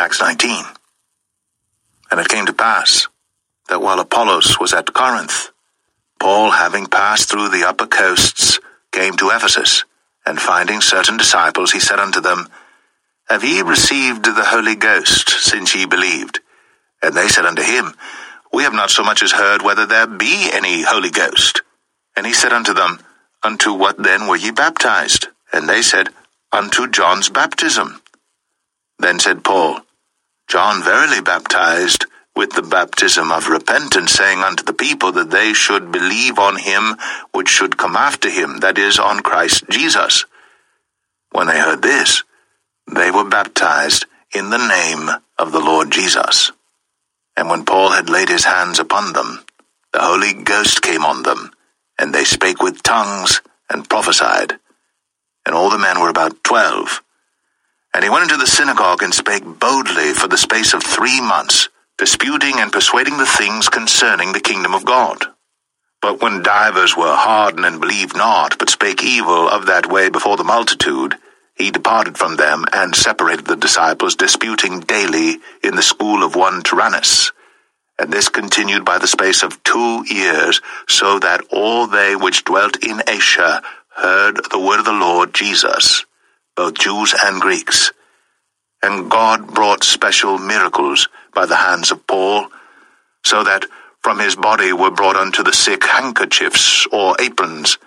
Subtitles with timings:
[0.00, 0.64] Acts 19.
[2.12, 3.08] And it came to pass
[3.68, 5.50] that while Apollos was at Corinth,
[6.20, 8.60] Paul, having passed through the upper coasts,
[8.92, 9.84] came to Ephesus,
[10.24, 12.48] and finding certain disciples, he said unto them,
[13.28, 16.38] Have ye received the Holy Ghost since ye believed?
[17.02, 17.94] And they said unto him,
[18.52, 21.62] We have not so much as heard whether there be any Holy Ghost.
[22.16, 23.00] And he said unto them,
[23.42, 25.26] Unto what then were ye baptized?
[25.52, 26.10] And they said,
[26.52, 28.00] Unto John's baptism.
[28.98, 29.80] Then said Paul,
[30.48, 35.92] John verily baptized with the baptism of repentance, saying unto the people that they should
[35.92, 36.96] believe on him
[37.32, 40.24] which should come after him, that is, on Christ Jesus.
[41.32, 42.22] When they heard this,
[42.86, 46.52] they were baptized in the name of the Lord Jesus.
[47.36, 49.44] And when Paul had laid his hands upon them,
[49.92, 51.52] the Holy Ghost came on them,
[51.98, 54.58] and they spake with tongues and prophesied.
[55.44, 57.02] And all the men were about twelve.
[57.94, 61.68] And he went into the synagogue and spake boldly for the space of three months,
[61.96, 65.24] disputing and persuading the things concerning the kingdom of God.
[66.00, 70.36] But when divers were hardened and believed not, but spake evil of that way before
[70.36, 71.16] the multitude,
[71.56, 76.62] he departed from them and separated the disciples, disputing daily in the school of one
[76.62, 77.32] Tyrannus.
[77.98, 82.84] And this continued by the space of two years, so that all they which dwelt
[82.84, 83.60] in Asia
[83.96, 86.04] heard the word of the Lord Jesus,
[86.58, 87.92] both Jews and Greeks.
[88.82, 92.48] And God brought special miracles by the hands of Paul,
[93.24, 93.64] so that
[94.02, 97.78] from his body were brought unto the sick handkerchiefs or aprons,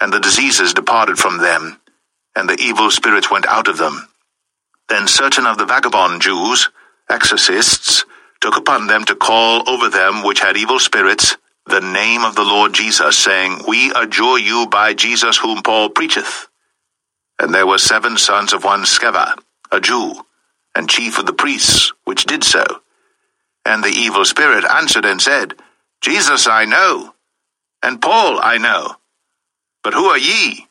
[0.00, 1.80] and the diseases departed from them,
[2.36, 4.06] and the evil spirits went out of them.
[4.88, 6.68] Then certain of the vagabond Jews,
[7.08, 8.04] exorcists,
[8.40, 11.36] took upon them to call over them which had evil spirits
[11.66, 16.46] the name of the Lord Jesus, saying, We adjure you by Jesus whom Paul preacheth.
[17.40, 19.34] And there were seven sons of one Sceva,
[19.72, 20.12] a Jew,
[20.74, 22.64] and chief of the priests, which did so.
[23.64, 25.54] And the evil spirit answered and said,
[26.02, 27.14] Jesus I know,
[27.82, 28.96] and Paul I know,
[29.82, 30.66] but who are ye?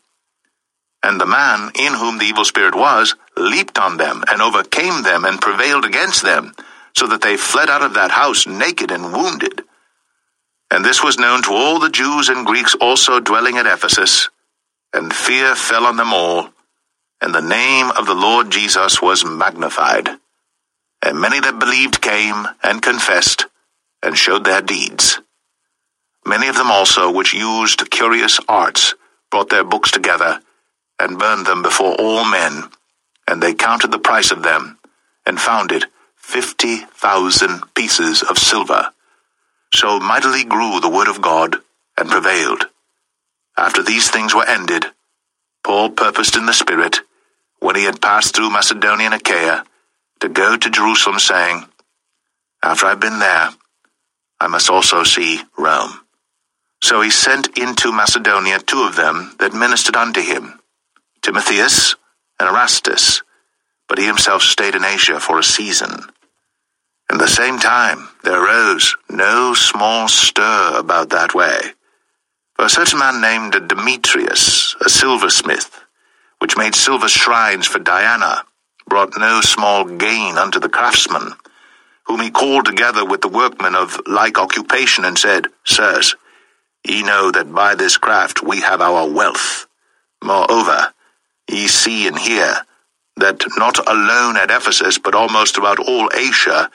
[1.02, 5.26] And the man in whom the evil spirit was leaped on them, and overcame them,
[5.26, 6.54] and prevailed against them,
[6.96, 9.64] so that they fled out of that house naked and wounded.
[10.70, 14.30] And this was known to all the Jews and Greeks also dwelling at Ephesus,
[14.94, 16.50] and fear fell on them all,
[17.22, 20.10] and the name of the Lord Jesus was magnified.
[21.02, 23.46] And many that believed came and confessed,
[24.02, 25.20] and showed their deeds.
[26.26, 28.96] Many of them also, which used curious arts,
[29.32, 30.42] brought their books together,
[31.00, 32.64] and burned them before all men,
[33.28, 34.78] and they counted the price of them,
[35.26, 38.92] and found it fifty thousand pieces of silver.
[39.74, 41.58] So mightily grew the word of God,
[41.98, 42.66] and prevailed.
[43.58, 44.86] After these things were ended,
[45.64, 47.00] Paul purposed in the Spirit,
[47.60, 49.64] when he had passed through Macedonia and Achaia,
[50.22, 51.66] to go to Jerusalem, saying,
[52.64, 53.50] After I've been there,
[54.40, 56.02] I must also see Rome.
[56.82, 60.60] So he sent into Macedonia two of them that ministered unto him,
[61.22, 61.96] Timotheus
[62.40, 63.22] and Erastus,
[63.88, 65.92] but he himself stayed in Asia for a season.
[67.12, 71.60] In the same time there arose no small stir about that way.
[72.56, 75.84] For a certain man named Demetrius, a silversmith,
[76.40, 78.44] which made silver shrines for Diana,
[78.88, 81.34] brought no small gain unto the craftsmen,
[82.06, 86.16] whom he called together with the workmen of like occupation, and said, Sirs,
[86.86, 89.68] ye know that by this craft we have our wealth.
[90.24, 90.94] Moreover,
[91.50, 92.66] ye see and hear
[93.18, 96.72] that not alone at Ephesus, but almost about all Asia,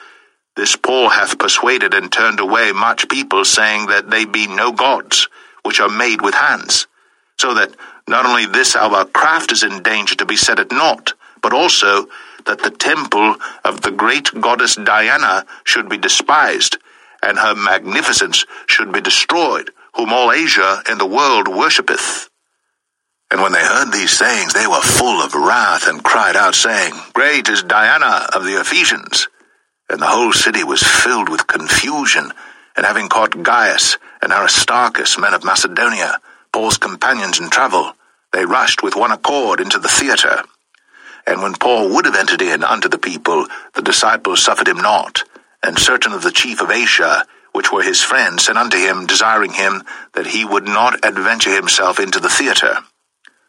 [0.55, 5.27] this Paul hath persuaded and turned away much people, saying that they be no gods,
[5.63, 6.87] which are made with hands,
[7.37, 7.75] so that
[8.07, 12.07] not only this our craft is in danger to be set at naught, but also
[12.45, 16.77] that the temple of the great goddess Diana should be despised,
[17.23, 22.29] and her magnificence should be destroyed, whom all Asia and the world worshippeth.
[23.31, 26.93] And when they heard these things, they were full of wrath and cried out, saying,
[27.13, 29.27] Great is Diana of the Ephesians.
[29.89, 32.31] And the whole city was filled with confusion.
[32.77, 36.19] And having caught Gaius and Aristarchus, men of Macedonia,
[36.55, 37.91] Paul's companions in travel,
[38.31, 40.41] they rushed with one accord into the theatre.
[41.27, 45.25] And when Paul would have entered in unto the people, the disciples suffered him not.
[45.61, 49.51] And certain of the chief of Asia, which were his friends, sent unto him, desiring
[49.51, 52.77] him that he would not adventure himself into the theatre.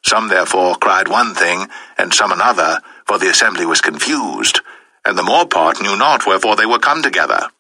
[0.05, 4.63] Some therefore cried one thing, and some another, for the assembly was confused,
[5.05, 7.51] and the more part knew not wherefore they were come together.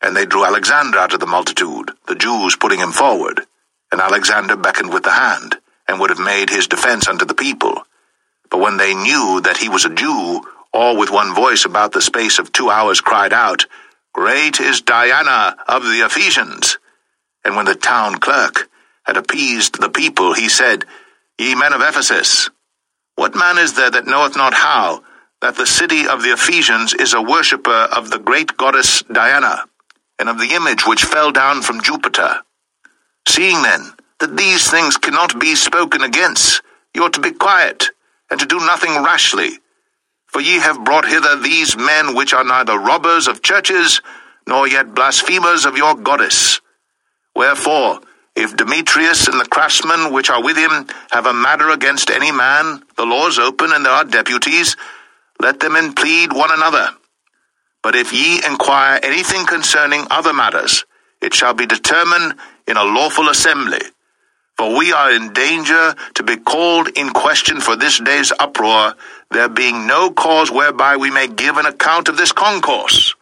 [0.00, 3.42] And they drew Alexander out of the multitude, the Jews putting him forward.
[3.92, 5.56] And Alexander beckoned with the hand,
[5.88, 7.82] and would have made his defence unto the people.
[8.50, 10.42] But when they knew that he was a Jew,
[10.72, 13.66] all with one voice about the space of two hours cried out,
[14.12, 16.78] Great is Diana of the Ephesians.
[17.44, 18.68] And when the town clerk
[19.04, 20.84] had appeased the people, he said,
[21.38, 22.50] Ye men of Ephesus,
[23.16, 25.02] what man is there that knoweth not how
[25.42, 29.64] that the city of the Ephesians is a worshipper of the great goddess Diana,
[30.18, 32.40] and of the image which fell down from Jupiter?
[33.28, 36.62] Seeing then that these things cannot be spoken against,
[36.94, 37.90] you ought to be quiet,
[38.30, 39.58] and to do nothing rashly.
[40.26, 44.00] For ye have brought hither these men which are neither robbers of churches,
[44.46, 46.60] nor yet blasphemers of your goddess.
[47.34, 48.00] Wherefore,
[48.34, 52.82] if Demetrius and the craftsmen which are with him have a matter against any man,
[52.96, 54.76] the laws open, and there are deputies,
[55.40, 56.88] let them implead one another.
[57.82, 60.85] But if ye inquire anything concerning other matters,
[61.20, 62.34] it shall be determined
[62.66, 63.80] in a lawful assembly.
[64.56, 68.94] For we are in danger to be called in question for this day's uproar,
[69.30, 73.14] there being no cause whereby we may give an account of this concourse.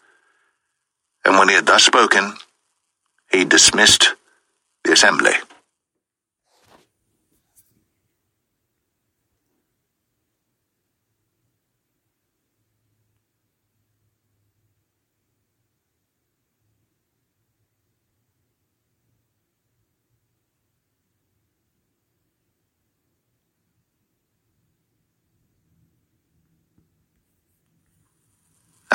[1.25, 2.35] And when he had thus spoken,
[3.33, 4.15] he dismissed
[4.85, 5.33] the assembly.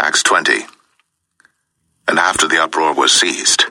[0.02, 0.62] Acts 20.
[2.08, 3.66] And after the uproar was ceased,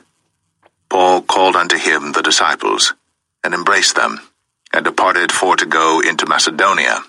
[0.87, 2.93] Paul called unto him the disciples,
[3.43, 4.19] and embraced them,
[4.71, 7.01] and departed for to go into Macedonia.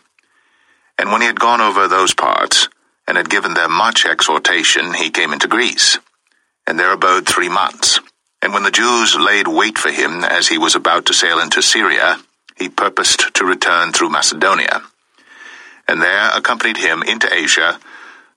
[0.99, 2.71] And when he had gone over those parts,
[3.07, 5.99] and had given them much exhortation, he came into Greece,
[6.67, 8.01] and there abode three months.
[8.41, 11.61] And when the Jews laid wait for him as he was about to sail into
[11.61, 12.17] Syria,
[12.57, 14.81] he purposed to return through Macedonia.
[15.87, 17.79] And there accompanied him into Asia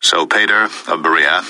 [0.03, 1.43] Sopater of Berea,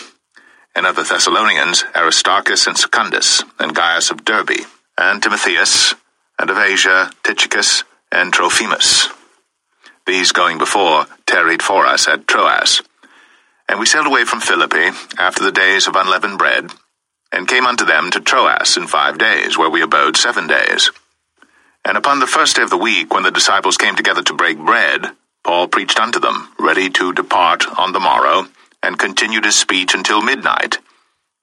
[0.76, 5.96] and of the Thessalonians Aristarchus and Secundus, and Gaius of Derbe, and Timotheus,
[6.38, 9.10] and of Asia Tychicus and Trophimus.
[10.06, 12.84] These going before tarried for us at Troas.
[13.68, 16.70] And we sailed away from Philippi after the days of unleavened bread,
[17.32, 20.92] and came unto them to Troas in five days, where we abode seven days.
[21.84, 24.60] And upon the first day of the week, when the disciples came together to break
[24.60, 25.08] bread,
[25.44, 28.48] Paul preached unto them, ready to depart on the morrow,
[28.82, 30.78] and continued his speech until midnight.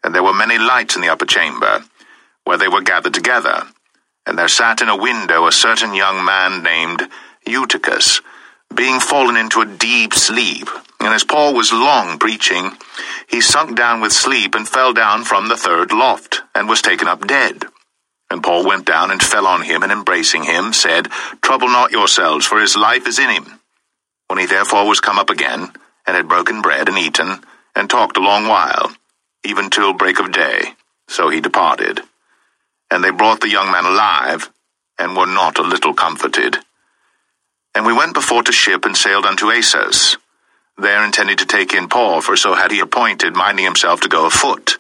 [0.02, 1.84] And there were many lights in the upper chamber,
[2.44, 3.64] where they were gathered together.
[4.26, 7.08] And there sat in a window a certain young man named
[7.46, 8.22] Eutychus,
[8.74, 10.68] being fallen into a deep sleep.
[11.00, 12.72] And as Paul was long preaching,
[13.28, 17.08] he sunk down with sleep and fell down from the third loft, and was taken
[17.08, 17.64] up dead.
[18.30, 21.08] And Paul went down and fell on him, and embracing him, said,
[21.42, 23.59] Trouble not yourselves, for his life is in him.
[24.30, 25.72] When he therefore was come up again,
[26.06, 27.40] and had broken bread and eaten,
[27.74, 28.92] and talked a long while,
[29.42, 30.76] even till break of day,
[31.08, 32.00] so he departed.
[32.92, 34.48] And they brought the young man alive,
[35.00, 36.58] and were not a little comforted.
[37.74, 40.16] And we went before to ship and sailed unto Assos,
[40.78, 44.26] there intending to take in Paul, for so had he appointed, minding himself to go
[44.26, 44.78] afoot.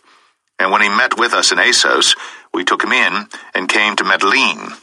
[0.60, 2.14] And when he met with us in Assos,
[2.54, 4.78] we took him in, and came to Mytilene.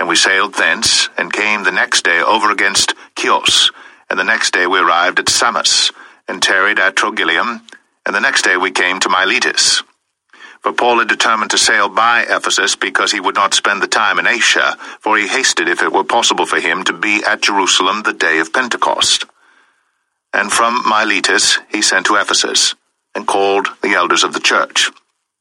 [0.00, 3.70] And we sailed thence, and came the next day over against Chios,
[4.12, 5.90] and the next day we arrived at Samos,
[6.28, 7.62] and tarried at Trogyllium,
[8.04, 9.82] and the next day we came to Miletus.
[10.60, 14.18] For Paul had determined to sail by Ephesus because he would not spend the time
[14.18, 18.02] in Asia, for he hasted if it were possible for him to be at Jerusalem
[18.02, 19.24] the day of Pentecost.
[20.34, 22.74] And from Miletus he sent to Ephesus,
[23.14, 24.90] and called the elders of the church.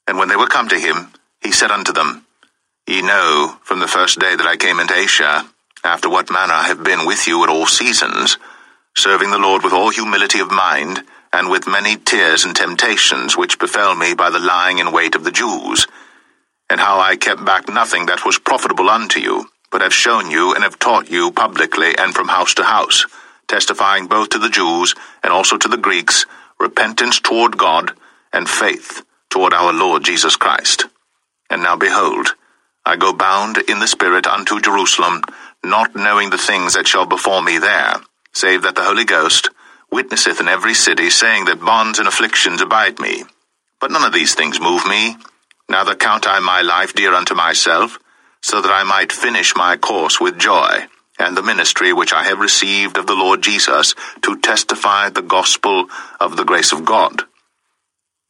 [0.07, 1.11] And when they were come to him,
[1.41, 2.25] he said unto them,
[2.87, 5.45] Ye know from the first day that I came into Asia,
[5.83, 8.37] after what manner I have been with you at all seasons,
[8.97, 13.59] serving the Lord with all humility of mind, and with many tears and temptations which
[13.59, 15.87] befell me by the lying in wait of the Jews,
[16.69, 20.53] and how I kept back nothing that was profitable unto you, but have shown you
[20.53, 23.05] and have taught you publicly and from house to house,
[23.47, 26.25] testifying both to the Jews and also to the Greeks
[26.59, 27.93] repentance toward God
[28.31, 30.85] and faith toward our Lord Jesus Christ.
[31.49, 32.35] And now behold,
[32.85, 35.21] I go bound in the Spirit unto Jerusalem,
[35.63, 37.95] not knowing the things that shall befall me there,
[38.33, 39.49] save that the Holy Ghost
[39.91, 43.23] witnesseth in every city, saying that bonds and afflictions abide me.
[43.79, 45.17] But none of these things move me.
[45.69, 47.99] Neither count I my life dear unto myself,
[48.41, 50.87] so that I might finish my course with joy,
[51.19, 55.87] and the ministry which I have received of the Lord Jesus, to testify the gospel
[56.19, 57.23] of the grace of God.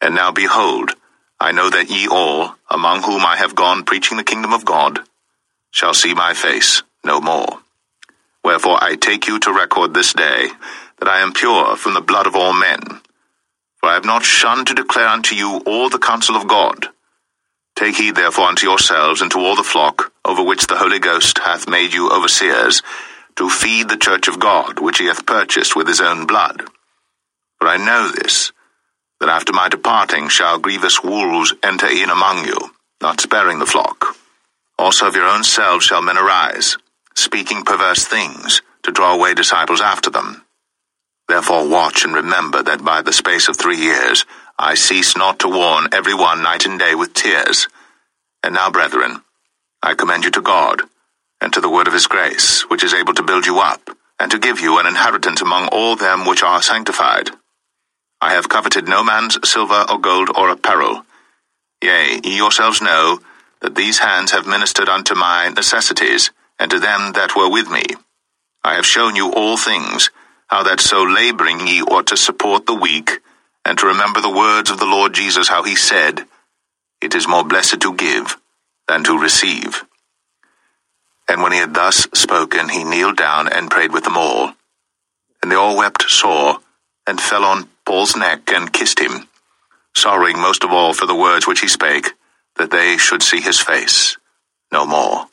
[0.01, 0.91] And now behold,
[1.39, 4.99] I know that ye all, among whom I have gone preaching the kingdom of God,
[5.71, 7.59] shall see my face no more.
[8.43, 10.49] Wherefore I take you to record this day,
[10.99, 12.81] that I am pure from the blood of all men.
[13.77, 16.87] For I have not shunned to declare unto you all the counsel of God.
[17.75, 21.39] Take heed therefore unto yourselves and to all the flock, over which the Holy Ghost
[21.39, 22.81] hath made you overseers,
[23.37, 26.63] to feed the church of God, which he hath purchased with his own blood.
[27.57, 28.51] For I know this,
[29.19, 32.57] that after my departing shall grievous wolves enter in among you,
[33.01, 34.15] not sparing the flock.
[34.77, 36.77] Also of your own selves shall men arise,
[37.15, 40.43] speaking perverse things, to draw away disciples after them.
[41.27, 44.25] Therefore watch and remember that by the space of three years
[44.59, 47.67] I cease not to warn every one night and day with tears.
[48.43, 49.21] And now, brethren,
[49.81, 50.83] I commend you to God,
[51.39, 53.89] and to the word of his grace, which is able to build you up,
[54.19, 57.31] and to give you an inheritance among all them which are sanctified.
[58.21, 61.03] I have coveted no man's silver or gold or apparel.
[61.81, 63.19] Yea, ye yourselves know
[63.61, 66.29] that these hands have ministered unto my necessities,
[66.61, 67.83] and to them that were with me.
[68.63, 70.11] I have shown you all things,
[70.45, 73.19] how that so laboring ye ought to support the weak,
[73.65, 76.23] and to remember the words of the Lord Jesus, how he said,
[77.01, 78.37] It is more blessed to give
[78.87, 79.83] than to receive.
[81.27, 84.53] And when he had thus spoken, he kneeled down and prayed with them all.
[85.41, 86.59] And they all wept sore,
[87.07, 89.27] and fell on Paul's neck and kissed him,
[89.95, 92.11] sorrowing most of all for the words which he spake,
[92.57, 94.17] that they should see his face
[94.71, 95.25] no more.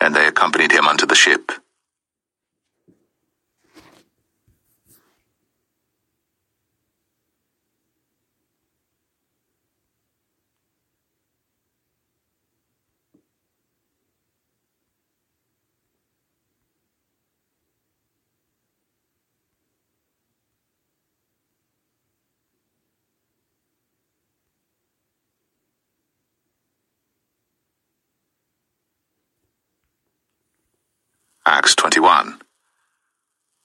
[0.00, 1.52] And they accompanied him unto the ship.
[31.74, 32.40] 21.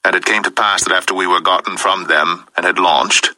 [0.05, 3.29] And it came to pass that after we were gotten from them and had launched,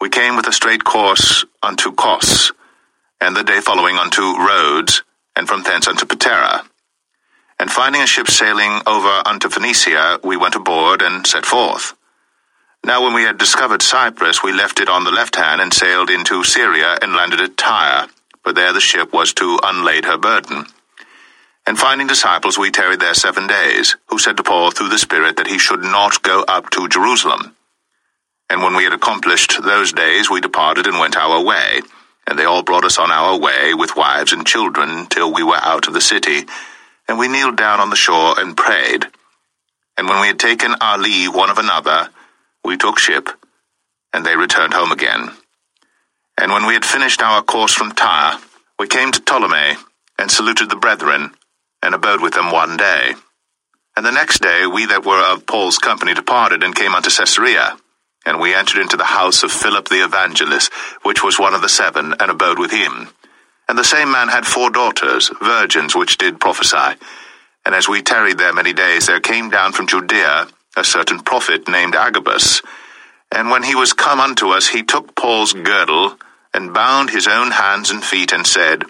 [0.00, 2.52] we came with a straight course unto Kos,
[3.20, 5.02] and the day following unto Rhodes,
[5.36, 6.66] and from thence unto Patara.
[7.58, 11.94] And finding a ship sailing over unto Phoenicia, we went aboard and set forth.
[12.84, 16.10] Now when we had discovered Cyprus, we left it on the left hand and sailed
[16.10, 18.08] into Syria and landed at Tyre,
[18.42, 20.66] for there the ship was to unlade her burden.
[21.66, 25.36] And finding disciples, we tarried there seven days, who said to Paul through the Spirit
[25.36, 27.56] that he should not go up to Jerusalem.
[28.50, 31.80] And when we had accomplished those days, we departed and went our way.
[32.26, 35.56] And they all brought us on our way with wives and children till we were
[35.56, 36.42] out of the city.
[37.08, 39.06] And we kneeled down on the shore and prayed.
[39.96, 42.08] And when we had taken our leave one of another,
[42.64, 43.28] we took ship,
[44.12, 45.30] and they returned home again.
[46.36, 48.38] And when we had finished our course from Tyre,
[48.78, 49.76] we came to Ptolemais,
[50.18, 51.32] and saluted the brethren,
[51.84, 53.14] and abode with them one day.
[53.96, 57.76] And the next day we that were of Paul's company departed and came unto Caesarea.
[58.26, 60.72] And we entered into the house of Philip the evangelist,
[61.02, 63.08] which was one of the seven, and abode with him.
[63.68, 66.98] And the same man had four daughters, virgins, which did prophesy.
[67.64, 71.68] And as we tarried there many days, there came down from Judea a certain prophet
[71.68, 72.62] named Agabus.
[73.30, 76.16] And when he was come unto us, he took Paul's girdle,
[76.52, 78.84] and bound his own hands and feet, and said,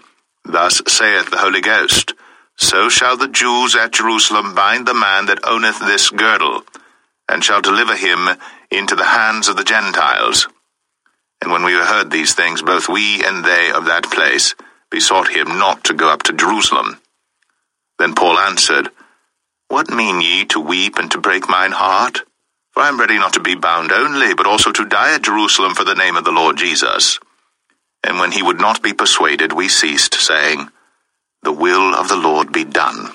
[0.44, 2.14] Thus saith the Holy Ghost,
[2.56, 6.62] So shall the Jews at Jerusalem bind the man that owneth this girdle,
[7.28, 8.28] and shall deliver him
[8.70, 10.48] into the hands of the Gentiles.
[11.42, 14.54] And when we heard these things, both we and they of that place
[14.90, 17.00] besought him not to go up to Jerusalem.
[17.98, 18.90] Then Paul answered,
[19.68, 22.22] What mean ye to weep and to break mine heart?
[22.72, 25.74] For I am ready not to be bound only, but also to die at Jerusalem
[25.74, 27.20] for the name of the Lord Jesus.
[28.02, 30.68] And when he would not be persuaded, we ceased, saying,
[31.44, 33.10] The will of the Lord be done.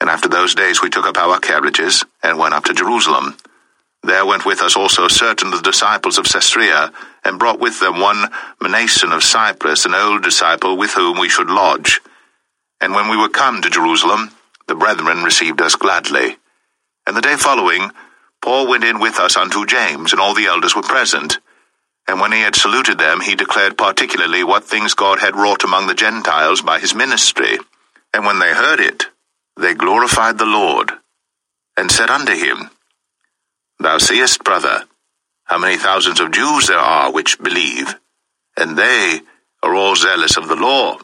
[0.00, 3.36] And after those days we took up our carriages, and went up to Jerusalem.
[4.02, 6.92] There went with us also certain of the disciples of Caesarea,
[7.24, 8.28] and brought with them one
[8.60, 12.00] Manason of Cyprus, an old disciple, with whom we should lodge.
[12.80, 14.32] And when we were come to Jerusalem,
[14.66, 16.38] the brethren received us gladly.
[17.06, 17.92] And the day following,
[18.42, 21.38] Paul went in with us unto James, and all the elders were present.
[22.08, 25.86] And when he had saluted them, he declared particularly what things God had wrought among
[25.86, 27.58] the Gentiles by his ministry.
[28.14, 29.04] And when they heard it,
[29.58, 30.90] they glorified the Lord,
[31.76, 32.70] and said unto him,
[33.78, 34.84] Thou seest, brother,
[35.44, 37.94] how many thousands of Jews there are which believe,
[38.56, 39.20] and they
[39.62, 40.98] are all zealous of the law.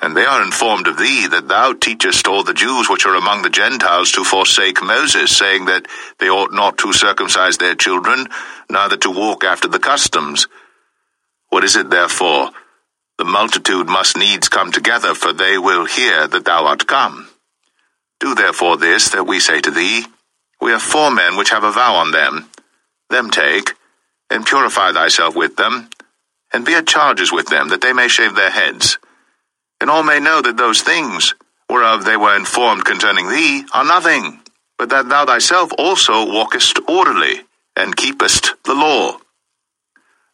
[0.00, 3.42] And they are informed of thee that thou teachest all the Jews which are among
[3.42, 5.86] the Gentiles to forsake Moses, saying that
[6.18, 8.26] they ought not to circumcise their children,
[8.68, 10.48] neither to walk after the customs.
[11.48, 12.50] What is it therefore?
[13.18, 17.28] The multitude must needs come together, for they will hear that thou art come.
[18.18, 20.04] Do therefore this that we say to thee.
[20.60, 22.50] We are four men which have a vow on them.
[23.10, 23.74] Them take,
[24.28, 25.88] and purify thyself with them,
[26.52, 28.98] and be at charges with them, that they may shave their heads
[29.84, 31.34] and all may know that those things,
[31.68, 34.40] whereof they were informed concerning thee, are nothing,
[34.78, 37.42] but that thou thyself also walkest orderly,
[37.76, 39.18] and keepest the law.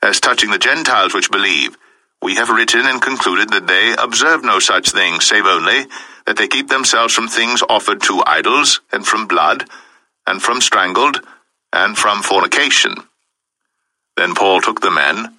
[0.01, 1.77] As touching the Gentiles which believe,
[2.23, 5.87] we have written and concluded that they observe no such thing, save only
[6.27, 9.65] that they keep themselves from things offered to idols, and from blood,
[10.29, 11.23] and from strangled,
[11.73, 12.95] and from fornication.
[14.17, 15.35] Then Paul took the men,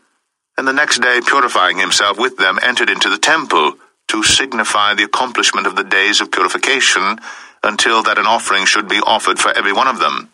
[0.57, 3.75] and the next day, purifying himself with them, entered into the temple,
[4.11, 7.17] to signify the accomplishment of the days of purification,
[7.63, 10.29] until that an offering should be offered for every one of them.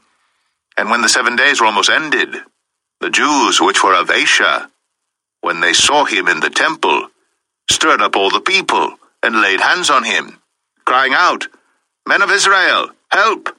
[0.77, 2.36] And when the seven days were almost ended,
[3.01, 4.72] the Jews which were of Asia,
[5.41, 7.10] when they saw him in the temple,
[7.69, 10.41] stirred up all the people, and laid hands on him,
[10.86, 11.48] crying out,
[12.07, 13.55] Men of Israel, help!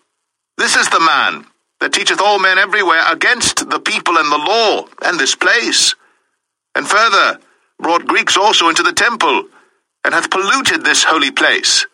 [0.56, 1.46] This is the man
[1.78, 5.94] that teacheth all men everywhere against the people and the law, and this place.
[6.74, 7.38] And further,
[7.78, 9.44] brought Greeks also into the temple,
[10.04, 11.86] and hath polluted this holy place.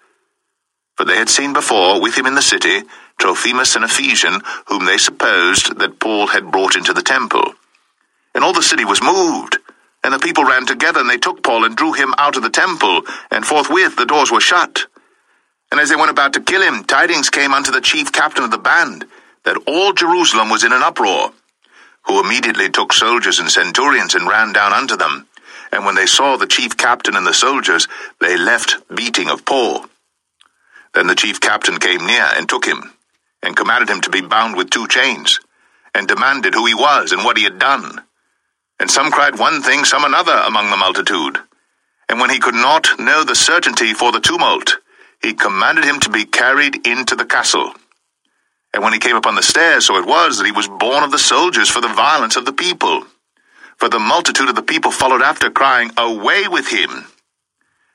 [0.97, 2.83] For they had seen before with him in the city
[3.19, 7.55] Trophimus an Ephesian, whom they supposed that Paul had brought into the temple.
[8.35, 9.59] And all the city was moved,
[10.03, 12.51] and the people ran together, and they took Paul and drew him out of the
[12.51, 14.87] temple, and forthwith the doors were shut.
[15.71, 18.51] And as they went about to kill him, tidings came unto the chief captain of
[18.51, 19.07] the band
[19.45, 21.33] that all Jerusalem was in an uproar,
[22.07, 25.27] who immediately took soldiers and centurions and ran down unto them
[25.75, 27.89] and when they saw the chief captain and the soldiers,
[28.21, 29.85] they left beating of Paul.
[30.95, 32.93] Then the chief captain came near and took him,
[33.43, 35.41] and commanded him to be bound with two chains,
[35.93, 38.03] and demanded who he was and what he had done.
[38.79, 41.39] And some cried one thing, some another among the multitude.
[42.09, 44.77] And when he could not know the certainty for the tumult,
[45.23, 47.73] he commanded him to be carried into the castle.
[48.73, 51.11] And when he came upon the stairs, so it was that he was borne of
[51.11, 53.05] the soldiers for the violence of the people
[53.79, 56.91] for the multitude of the people followed after, crying, Away with him!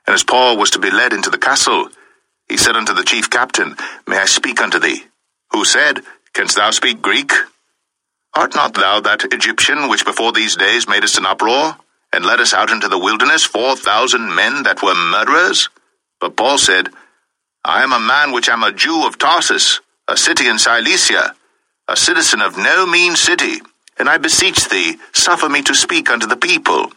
[0.06, 1.88] And as Paul was to be led into the castle,
[2.48, 5.04] he said unto the chief captain, May I speak unto thee?
[5.52, 6.00] Who said,
[6.34, 7.32] Canst thou speak Greek?
[8.34, 11.76] Art not thou that Egyptian which before these days made us an uproar,
[12.12, 15.68] and led us out into the wilderness four thousand men that were murderers?
[16.20, 16.90] But Paul said,
[17.64, 21.34] I am a man which am a Jew of Tarsus, a city in Cilicia,
[21.88, 23.60] a citizen of no mean city,
[24.00, 26.90] and I beseech thee, suffer me to speak unto the people.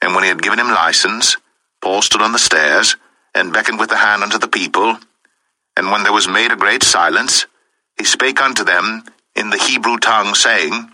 [0.00, 1.36] And when he had given him license,
[1.82, 2.96] Paul stood on the stairs,
[3.34, 4.96] and beckoned with the hand unto the people.
[5.76, 7.46] And when there was made a great silence,
[7.98, 9.02] he spake unto them
[9.34, 10.88] in the Hebrew tongue, saying,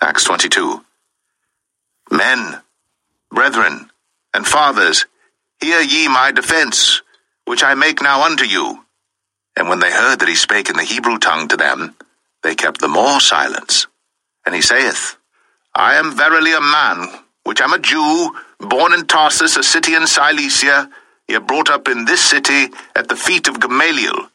[0.00, 0.80] Acts 22.
[2.10, 2.60] Men,
[3.30, 3.90] brethren,
[4.32, 5.06] and fathers,
[5.60, 7.02] hear ye my defense,
[7.46, 8.84] which I make now unto you.
[9.56, 11.96] And when they heard that he spake in the Hebrew tongue to them,
[12.44, 13.88] they kept the more silence.
[14.46, 15.16] And he saith,
[15.74, 17.08] I am verily a man,
[17.42, 20.88] which am a Jew, born in Tarsus, a city in Cilicia,
[21.26, 24.28] yet brought up in this city at the feet of Gamaliel,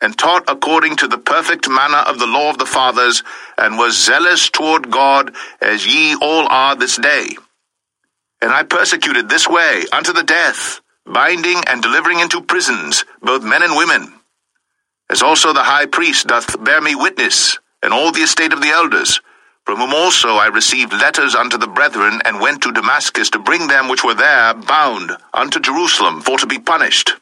[0.00, 3.22] and taught according to the perfect manner of the law of the fathers,
[3.58, 7.36] and was zealous toward God, as ye all are this day.
[8.40, 13.62] And I persecuted this way unto the death, binding and delivering into prisons both men
[13.62, 14.14] and women.
[15.10, 18.68] As also the high priest doth bear me witness, and all the estate of the
[18.68, 19.20] elders,
[19.66, 23.68] from whom also I received letters unto the brethren, and went to Damascus to bring
[23.68, 27.12] them which were there bound unto Jerusalem for to be punished.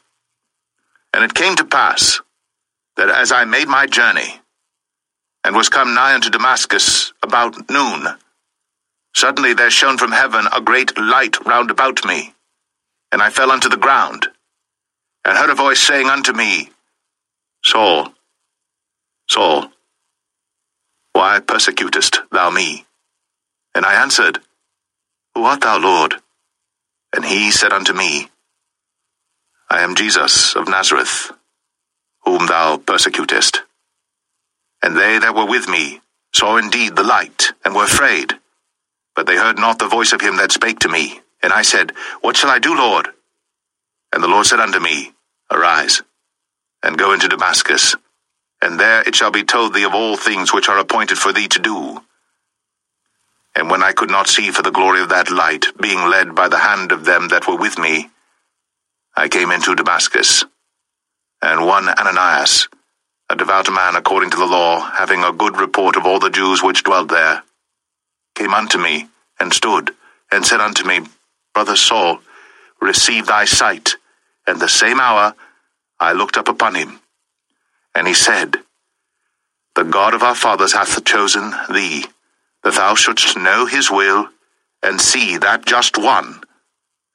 [1.13, 2.21] And it came to pass,
[2.99, 4.41] that as I made my journey,
[5.45, 8.05] and was come nigh unto Damascus about noon.
[9.15, 12.33] Suddenly there shone from heaven a great light round about me,
[13.13, 14.27] and I fell unto the ground,
[15.23, 16.71] and heard a voice saying unto me,
[17.63, 18.13] Saul,
[19.29, 19.71] Saul,
[21.13, 22.85] why persecutest thou me?
[23.73, 24.39] And I answered,
[25.35, 26.15] Who art thou, Lord?
[27.15, 28.27] And he said unto me,
[29.69, 31.31] I am Jesus of Nazareth,
[32.29, 33.61] whom thou persecutest.
[34.83, 36.01] And they that were with me
[36.33, 38.35] saw indeed the light, and were afraid.
[39.15, 41.21] But they heard not the voice of him that spake to me.
[41.41, 43.07] And I said, What shall I do, Lord?
[44.13, 45.13] And the Lord said unto me,
[45.51, 46.03] Arise,
[46.83, 47.95] and go into Damascus,
[48.61, 51.47] and there it shall be told thee of all things which are appointed for thee
[51.47, 52.01] to do.
[53.55, 56.47] And when I could not see for the glory of that light, being led by
[56.47, 58.09] the hand of them that were with me,
[59.15, 60.45] I came into Damascus.
[61.41, 62.67] And one Ananias,
[63.29, 66.61] a devout man according to the law, having a good report of all the Jews
[66.61, 67.43] which dwelt there,
[68.35, 69.07] came unto me,
[69.39, 69.91] and stood,
[70.31, 71.01] and said unto me,
[71.53, 72.19] Brother Saul,
[72.81, 73.95] receive thy sight.
[74.47, 75.35] And the same hour
[75.99, 76.99] I looked up upon him.
[77.95, 78.57] And he said,
[79.75, 82.05] The God of our fathers hath chosen thee,
[82.63, 84.29] that thou shouldst know his will,
[84.83, 86.41] and see that just one,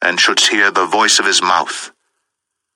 [0.03, 1.91] and shouldst hear the voice of his mouth.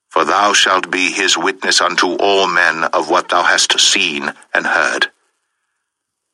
[0.09, 4.65] For thou shalt be his witness unto all men of what thou hast seen and
[4.65, 5.07] heard.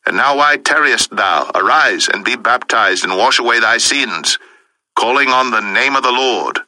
[0.05, 1.51] And now why tarriest thou?
[1.53, 4.37] Arise, and be baptized, and wash away thy sins,
[4.95, 6.59] calling on the name of the Lord.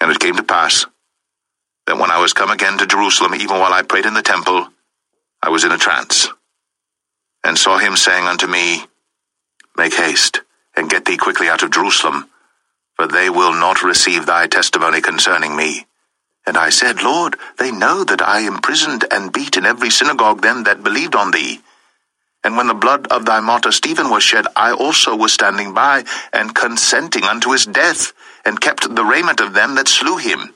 [0.00, 0.86] And it came to pass,
[1.86, 4.68] that when I was come again to Jerusalem, even while I prayed in the temple,
[5.42, 6.28] I was in a trance,
[7.44, 8.84] and saw him saying unto me,
[9.76, 10.40] Make haste,
[10.74, 12.30] and get thee quickly out of Jerusalem,
[12.96, 15.86] for they will not receive thy testimony concerning me.
[16.46, 20.64] And I said, Lord, they know that I imprisoned and beat in every synagogue them
[20.64, 21.60] that believed on thee.
[22.44, 26.04] And when the blood of thy martyr Stephen was shed, I also was standing by,
[26.32, 28.12] and consenting unto his death,
[28.44, 30.52] and kept the raiment of them that slew him.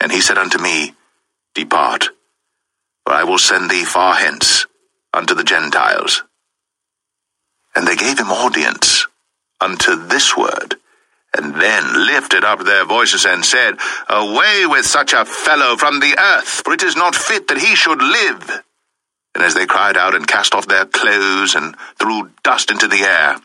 [0.00, 0.94] And he said unto me,
[1.54, 2.10] Depart,
[3.04, 4.66] for I will send thee far hence
[5.14, 6.22] unto the Gentiles.
[7.74, 9.06] And they gave him audience
[9.60, 10.76] unto this word,
[11.36, 13.74] and then lifted up their voices and said,
[14.08, 17.74] Away with such a fellow from the earth, for it is not fit that he
[17.74, 18.62] should live.
[19.34, 23.02] And as they cried out and cast off their clothes and threw dust into the
[23.02, 23.36] air,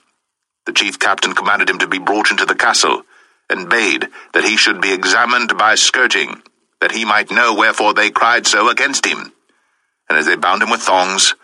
[0.65, 3.03] the chief captain commanded him to be brought into the castle,
[3.49, 6.41] and bade that he should be examined by scourging,
[6.79, 9.33] that he might know wherefore they cried so against him.
[10.09, 11.35] And as they bound him with thongs,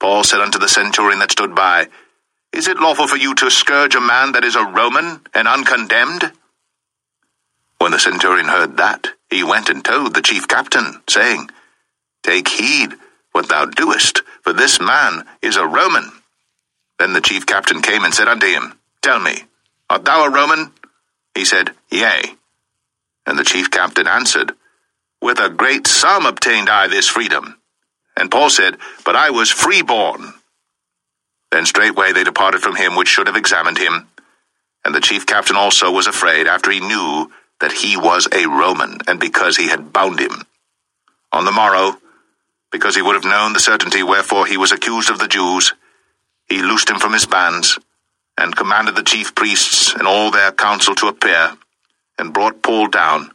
[0.00, 1.88] Paul said unto the centurion that stood by,
[2.54, 6.30] Is it lawful for you to scourge a man that is a Roman and uncondemned?
[7.78, 11.50] When the centurion heard that, he went and told the chief captain, saying,
[12.22, 12.94] Take heed
[13.32, 16.12] what thou doest, for this man is a Roman.
[17.00, 19.34] Then the chief captain came and said unto him, Tell me,
[19.90, 20.70] art thou a Roman?
[21.34, 22.36] He said, Yea.
[23.26, 24.52] And the chief captain answered,
[25.20, 27.58] With a great sum obtained I this freedom.
[28.16, 30.34] And Paul said, But I was freeborn.
[31.54, 34.08] Then straightway they departed from him which should have examined him.
[34.84, 38.98] And the chief captain also was afraid after he knew that he was a Roman,
[39.06, 40.32] and because he had bound him.
[41.30, 41.96] On the morrow,
[42.72, 45.72] because he would have known the certainty wherefore he was accused of the Jews,
[46.48, 47.78] he loosed him from his bands,
[48.36, 51.56] and commanded the chief priests and all their council to appear,
[52.18, 53.30] and brought Paul down,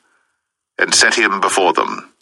[0.77, 2.13] and set him before them.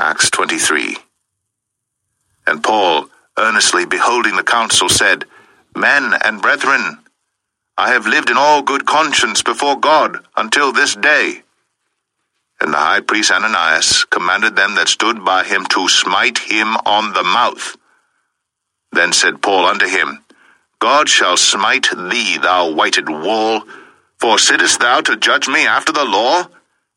[0.00, 0.96] Acts 23.
[2.46, 5.26] And Paul, earnestly beholding the council, said,
[5.76, 7.00] Men and brethren,
[7.76, 11.42] I have lived in all good conscience before God until this day.
[12.62, 17.12] And the high priest Ananias commanded them that stood by him to smite him on
[17.12, 17.76] the mouth.
[18.92, 20.24] Then said Paul unto him,
[20.78, 23.64] God shall smite thee, thou whited wall,
[24.18, 26.48] for sittest thou to judge me after the law?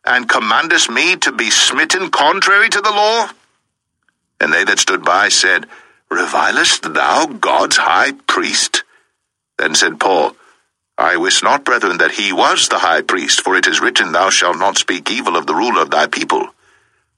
[0.06, 3.30] And commandest me to be smitten contrary to the law?
[4.40, 5.66] And they that stood by said,
[6.12, 8.84] Revilest thou God's high priest?
[9.58, 10.36] Then said Paul,
[10.98, 14.30] I wis not, brethren, that he was the high priest, for it is written, Thou
[14.30, 16.48] shalt not speak evil of the ruler of thy people.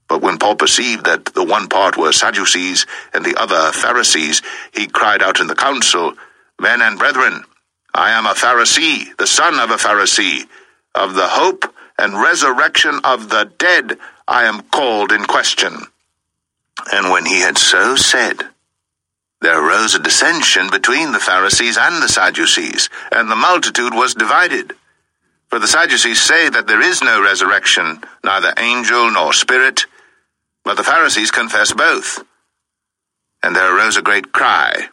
[0.08, 4.41] But when Paul perceived that the one part were Sadducees and the other Pharisees,
[4.74, 6.13] he cried out in the council,
[6.60, 7.43] Men and brethren,
[7.93, 10.48] I am a Pharisee, the son of a Pharisee.
[10.93, 15.74] Of the hope and resurrection of the dead I am called in question.
[16.92, 18.44] And when he had so said,
[19.42, 24.74] there arose a dissension between the Pharisees and the Sadducees, and the multitude was divided.
[25.50, 29.86] For the Sadducees say that there is no resurrection, neither angel nor spirit,
[30.64, 32.24] but the Pharisees confess both.
[33.44, 34.88] And there arose a great cry,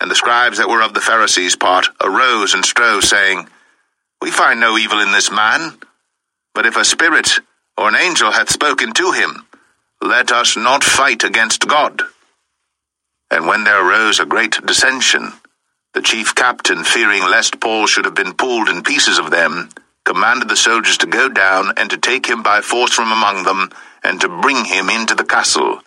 [0.00, 3.48] and the scribes that were of the Pharisees' part arose and strove, saying,
[4.22, 5.76] We find no evil in this man,
[6.54, 7.38] but if a spirit
[7.76, 9.46] or an angel hath spoken to him,
[10.02, 12.02] let us not fight against God.
[13.30, 15.32] And when there arose a great dissension,
[15.94, 19.68] the chief captain, fearing lest Paul should have been pulled in pieces of them,
[20.04, 23.70] commanded the soldiers to go down and to take him by force from among them,
[24.02, 25.80] and to bring him into the castle.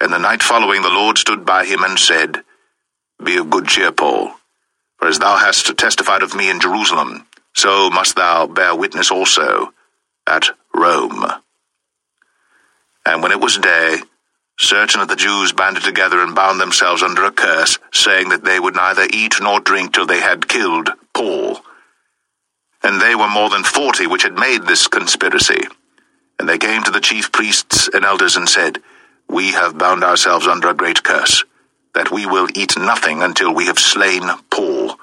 [0.00, 2.42] And the night following the Lord stood by him and said,
[3.22, 4.32] Be of good cheer, Paul,
[4.98, 9.72] for as thou hast testified of me in Jerusalem, so must thou bear witness also
[10.26, 11.26] at Rome.
[13.04, 13.98] And when it was day,
[14.58, 18.60] certain of the Jews banded together and bound themselves under a curse, saying that they
[18.60, 21.60] would neither eat nor drink till they had killed Paul.
[22.82, 25.62] And they were more than forty which had made this conspiracy.
[26.38, 28.78] And they came to the chief priests and elders and said,
[29.28, 31.44] We have bound ourselves under a great curse,
[31.94, 34.96] that we will eat nothing until we have slain Paul.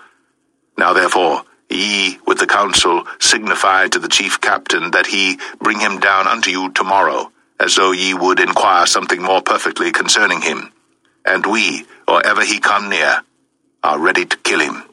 [0.78, 6.00] Now therefore, ye with the council signify to the chief captain that he bring him
[6.00, 10.72] down unto you tomorrow, as though ye would inquire something more perfectly concerning him.
[11.26, 13.22] And we, or ever he come near,
[13.84, 14.84] are ready to kill him.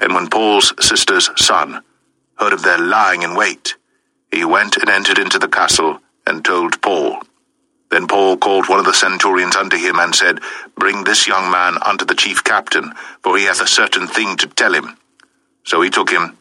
[0.00, 1.82] And when Paul's sister's son
[2.36, 3.76] heard of their lying in wait,
[4.32, 7.22] he went and entered into the castle and told Paul.
[7.90, 10.40] Then Paul called one of the centurions unto him and said,
[10.76, 14.46] Bring this young man unto the chief captain, for he hath a certain thing to
[14.46, 14.96] tell him.
[15.64, 16.36] So he took him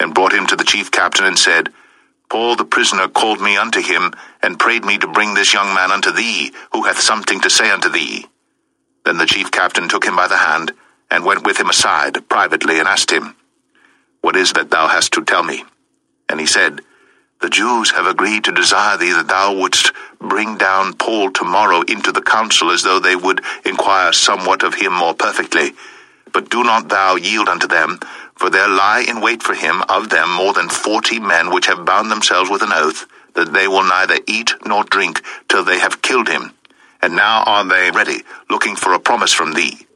[0.00, 1.70] and brought him to the chief captain and said,
[2.28, 5.92] Paul the prisoner called me unto him and prayed me to bring this young man
[5.92, 8.26] unto thee, who hath something to say unto thee.
[9.04, 10.72] Then the chief captain took him by the hand
[11.10, 13.36] and went with him aside privately and asked him,
[14.22, 15.64] What is that thou hast to tell me?
[16.28, 16.80] And he said,
[17.40, 22.10] The Jews have agreed to desire thee that thou wouldst bring down Paul tomorrow into
[22.10, 25.72] the council as though they would inquire somewhat of him more perfectly.
[26.32, 28.00] But do not thou yield unto them,
[28.34, 31.84] for there lie in wait for him of them more than forty men which have
[31.84, 36.02] bound themselves with an oath, that they will neither eat nor drink till they have
[36.02, 36.52] killed him.
[37.02, 39.86] And now are they ready, looking for a promise from thee.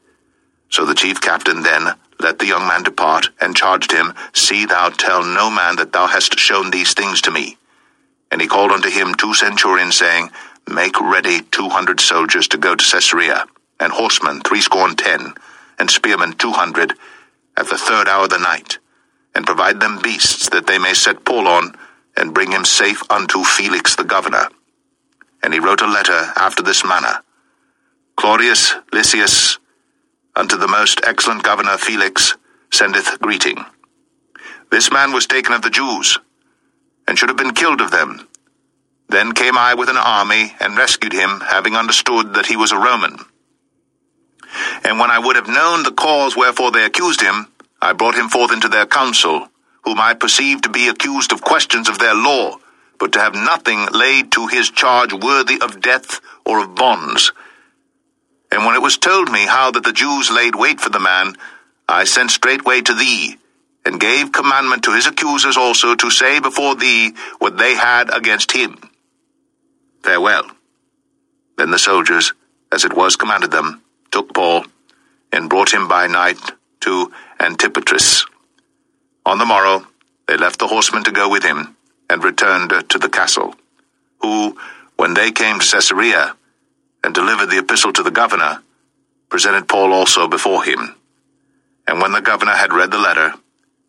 [0.69, 4.89] So the chief captain then let the young man depart, and charged him, See thou
[4.89, 7.57] tell no man that thou hast shown these things to me.
[8.31, 10.29] And he called unto him two centurions, saying,
[10.69, 13.45] Make ready two hundred soldiers to go to Caesarea,
[13.79, 15.33] and horsemen threescore and ten,
[15.79, 16.93] and spearmen two hundred,
[17.57, 18.77] at the third hour of the night,
[19.35, 21.75] and provide them beasts that they may set Paul on,
[22.15, 24.47] and bring him safe unto Felix the governor.
[25.43, 27.23] And he wrote a letter after this manner
[28.15, 29.57] Claudius Lysias,
[30.41, 32.35] unto the most excellent governor Felix,
[32.73, 33.63] sendeth greeting.
[34.71, 36.17] This man was taken of the Jews,
[37.07, 38.27] and should have been killed of them.
[39.07, 42.79] Then came I with an army, and rescued him, having understood that he was a
[42.79, 43.17] Roman.
[44.83, 47.45] And when I would have known the cause wherefore they accused him,
[47.79, 49.47] I brought him forth into their council,
[49.83, 52.57] whom I perceived to be accused of questions of their law,
[52.99, 57.31] but to have nothing laid to his charge worthy of death or of bonds.
[58.51, 61.35] And when it was told me how that the Jews laid wait for the man,
[61.87, 63.37] I sent straightway to thee,
[63.85, 68.51] and gave commandment to his accusers also to say before thee what they had against
[68.51, 68.77] him.
[70.03, 70.45] Farewell.
[71.57, 72.33] Then the soldiers,
[72.71, 74.65] as it was commanded them, took Paul,
[75.31, 76.39] and brought him by night
[76.81, 78.25] to Antipatris.
[79.25, 79.85] On the morrow
[80.27, 81.75] they left the horsemen to go with him,
[82.09, 83.55] and returned to the castle,
[84.21, 84.57] who,
[84.97, 86.35] when they came to Caesarea,
[87.03, 88.61] and delivered the epistle to the governor,
[89.29, 90.95] presented Paul also before him.
[91.87, 93.33] And when the governor had read the letter,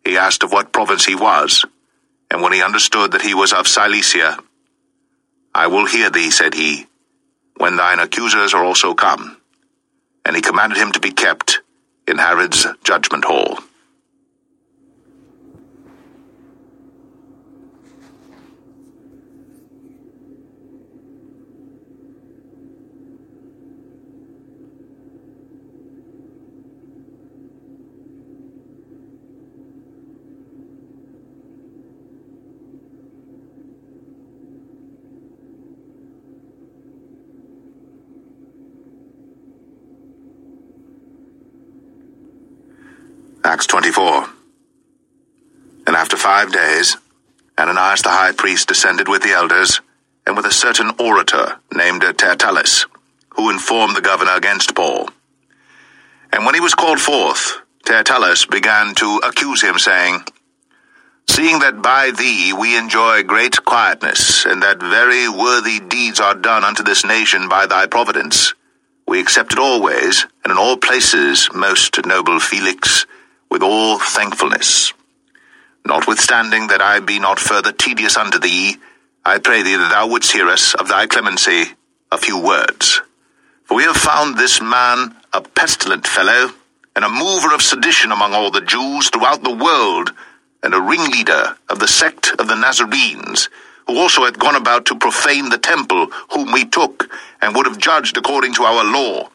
[0.03, 1.65] he asked of what province he was,
[2.31, 4.37] and when he understood that he was of Cilicia,
[5.53, 6.87] I will hear thee, said he,
[7.57, 9.37] when thine accusers are also come.
[10.25, 11.61] And he commanded him to be kept
[12.07, 13.59] in Herod's judgment hall.
[43.45, 44.25] Acts 24.
[45.85, 46.95] And after five days,
[47.59, 49.81] Ananias the high priest descended with the elders,
[50.25, 52.85] and with a certain orator named Tertullus,
[53.35, 55.09] who informed the governor against Paul.
[56.31, 60.21] And when he was called forth, Tertullus began to accuse him, saying,
[61.27, 66.63] Seeing that by thee we enjoy great quietness, and that very worthy deeds are done
[66.63, 68.53] unto this nation by thy providence,
[69.05, 73.05] we accept it always, and in all places, most noble Felix,
[73.49, 74.93] with all thankfulness.
[75.85, 78.77] Notwithstanding that I be not further tedious unto thee,
[79.25, 81.65] I pray thee that thou wouldst hear us of thy clemency
[82.11, 83.01] a few words.
[83.65, 86.51] For we have found this man a pestilent fellow,
[86.95, 90.11] and a mover of sedition among all the Jews throughout the world,
[90.61, 93.49] and a ringleader of the sect of the Nazarenes,
[93.87, 97.09] who also hath gone about to profane the temple, whom we took,
[97.41, 99.29] and would have judged according to our law.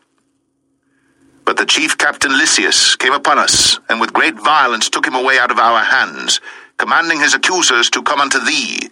[1.49, 5.39] But the chief captain Lysias came upon us, and with great violence took him away
[5.39, 6.43] out of our hands,
[6.77, 8.91] commanding his accusers to come unto thee,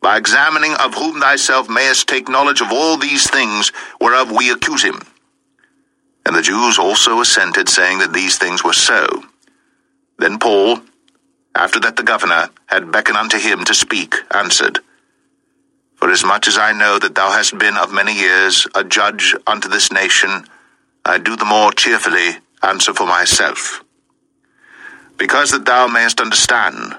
[0.00, 4.82] by examining of whom thyself mayest take knowledge of all these things whereof we accuse
[4.82, 5.02] him.
[6.24, 9.24] And the Jews also assented, saying that these things were so.
[10.18, 10.80] Then Paul,
[11.54, 14.78] after that the governor had beckoned unto him to speak, answered,
[15.96, 19.92] Forasmuch as I know that thou hast been of many years a judge unto this
[19.92, 20.46] nation,
[21.08, 23.82] I do the more cheerfully answer for myself.
[25.16, 26.96] Because that thou mayest understand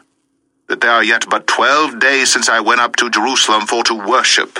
[0.67, 3.93] that there are yet but twelve days since I went up to Jerusalem for to
[3.93, 4.57] worship,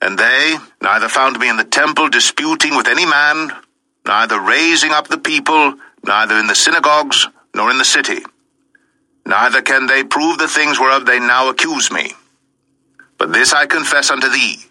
[0.00, 3.50] and they neither found me in the temple disputing with any man,
[4.06, 8.24] neither raising up the people, neither in the synagogues, nor in the city.
[9.26, 12.14] Neither can they prove the things whereof they now accuse me.
[13.18, 14.64] But this I confess unto thee,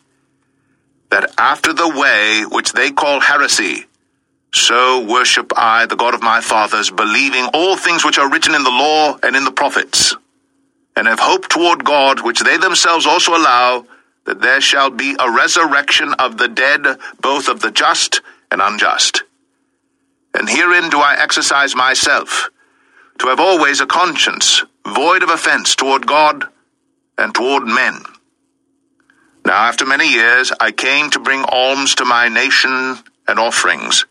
[1.11, 3.85] that after the way which they call heresy,
[4.53, 8.63] so worship I the God of my fathers, believing all things which are written in
[8.63, 10.15] the law and in the prophets,
[10.95, 13.85] and have hope toward God, which they themselves also allow,
[14.25, 16.85] that there shall be a resurrection of the dead,
[17.21, 19.23] both of the just and unjust.
[20.33, 22.49] And herein do I exercise myself,
[23.19, 26.45] to have always a conscience void of offense toward God
[27.17, 28.01] and toward men.
[29.45, 34.05] Now after many years I came to bring alms to my nation and offerings.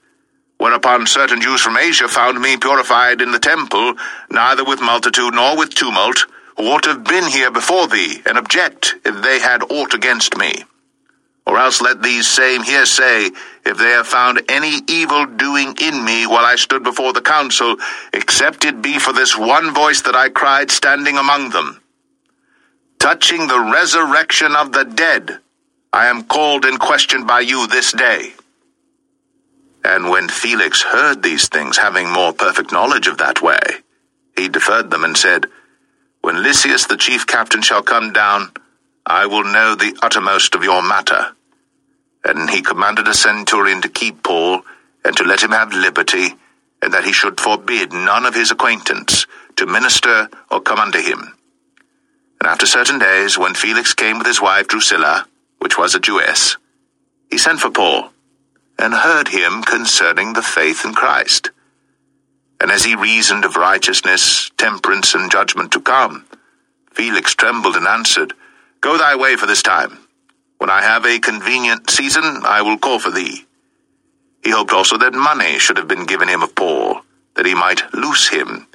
[0.59, 3.95] Whereupon certain Jews from Asia found me purified in the temple,
[4.31, 6.25] neither with multitude nor with tumult,
[6.57, 10.37] who ought to have been here before thee, and object if they had aught against
[10.39, 10.65] me.
[11.47, 13.31] Or else let these same here say,
[13.65, 17.77] if they have found any evil doing in me while I stood before the council,
[18.13, 21.81] except it be for this one voice that I cried standing among them.
[22.99, 25.39] Touching the resurrection of the dead,
[25.93, 28.33] I am called and questioned by you this day.
[29.89, 33.61] And when Felix heard these things, having more perfect knowledge of that way,
[34.37, 35.47] he deferred them and said,
[36.23, 38.51] When Lysias the chief captain shall come down,
[39.07, 41.37] I will know the uttermost of your matter.
[42.25, 44.63] And he commanded a centurion to keep Paul,
[45.05, 46.35] and to let him have liberty,
[46.83, 51.33] and that he should forbid none of his acquaintance to minister or come unto him.
[52.41, 55.29] And after certain days, when Felix came with his wife Drusilla,
[55.61, 56.57] which was a Jewess,
[57.31, 58.11] he sent for Paul
[58.79, 61.51] and heard him concerning the faith in Christ.
[62.61, 66.27] And as he reasoned of righteousness, temperance, and judgment to come,
[66.93, 68.33] Felix trembled and answered,
[68.81, 69.99] Go thy way for this time.
[70.59, 73.45] When I have a convenient season, I will call for thee.
[74.43, 77.03] He hoped also that money should have been given him of Paul,
[77.35, 78.67] that he might loose him.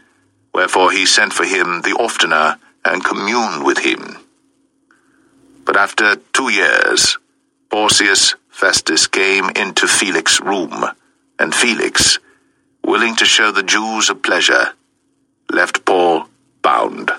[0.53, 4.17] Wherefore he sent for him the oftener, and communed with him.
[5.65, 7.17] But after two years,
[7.69, 10.85] Porcius Festus came into Felix's room,
[11.39, 12.19] and Felix,
[12.85, 14.73] willing to show the Jews a pleasure,
[15.51, 16.27] left Paul
[16.61, 17.09] bound.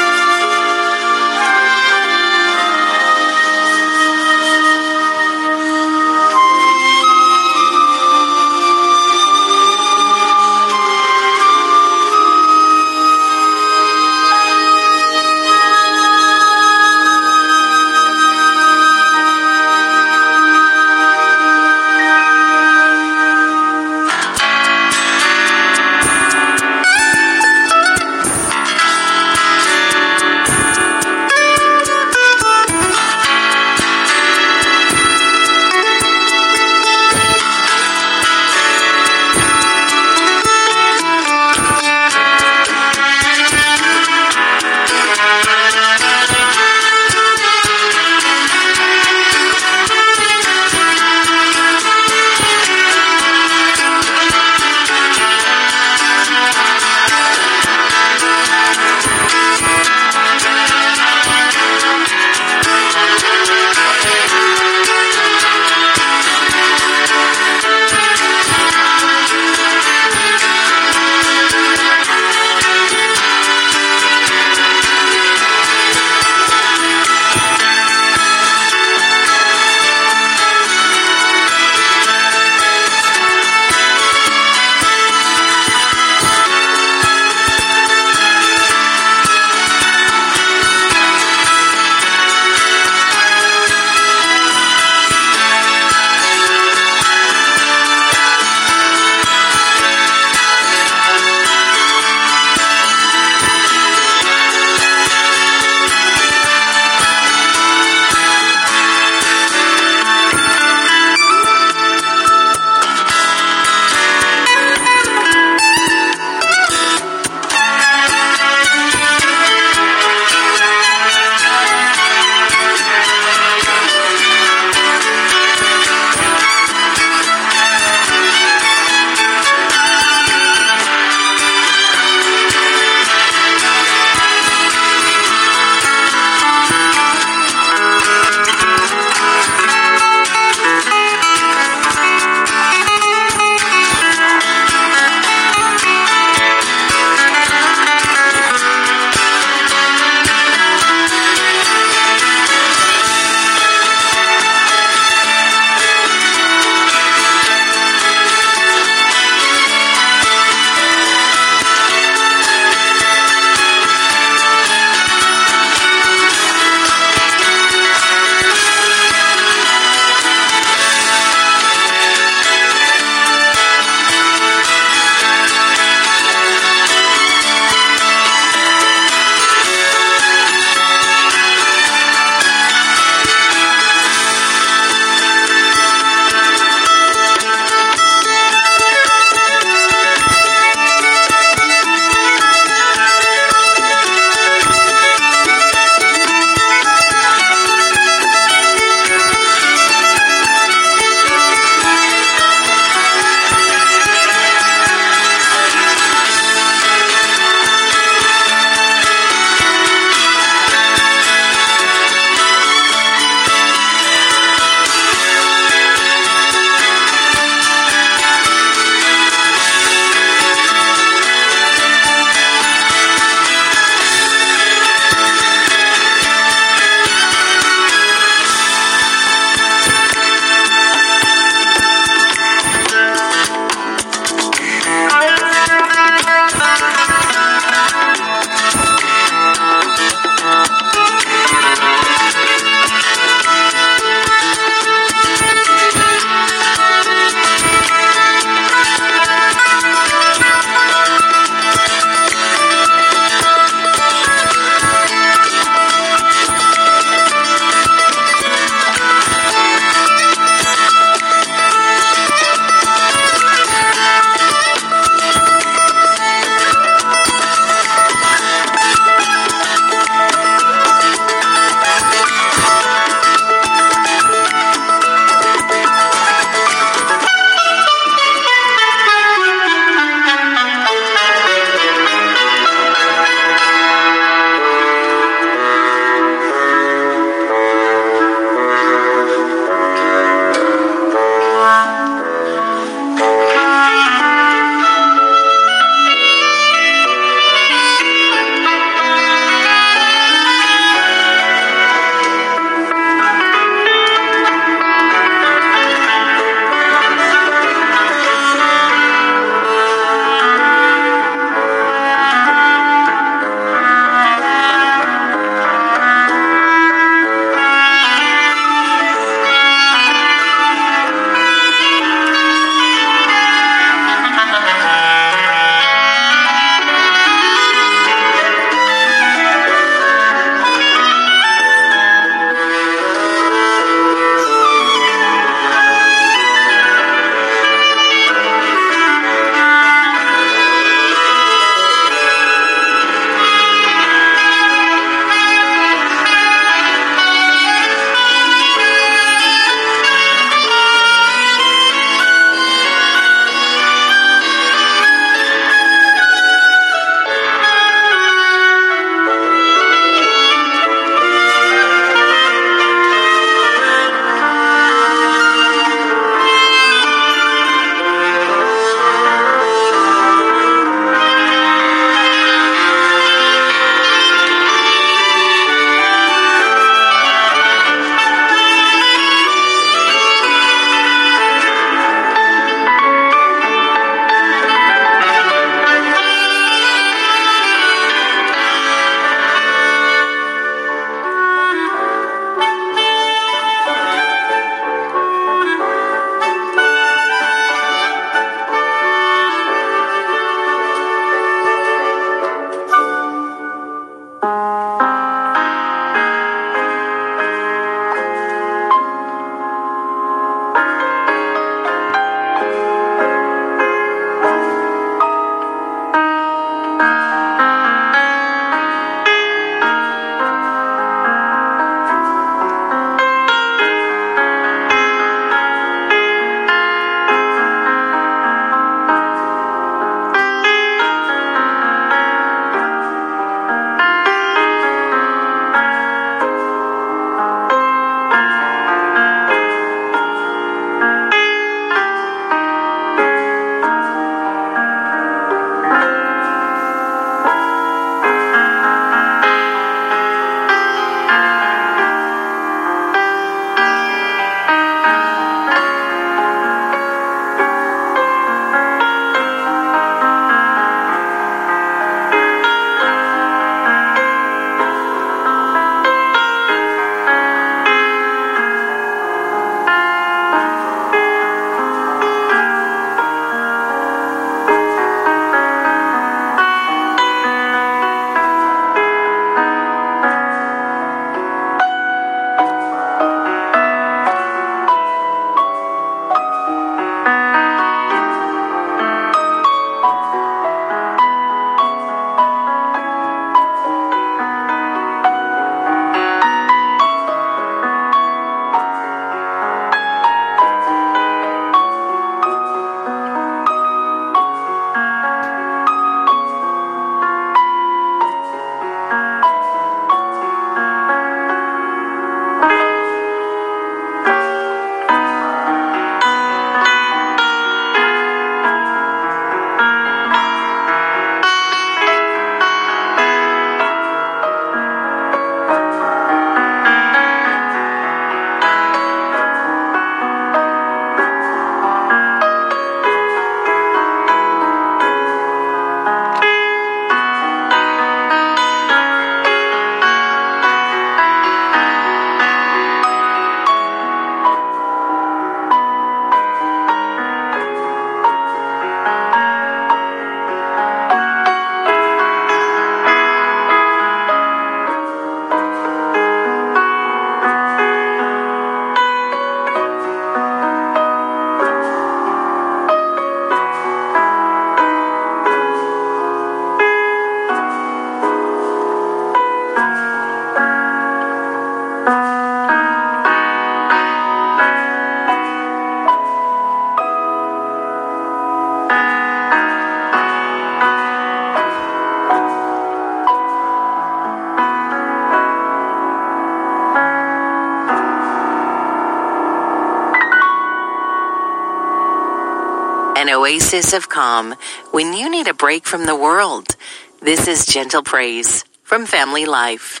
[593.46, 594.56] Oasis of calm
[594.90, 596.74] when you need a break from the world.
[597.22, 600.00] This is Gentle Praise from Family Life.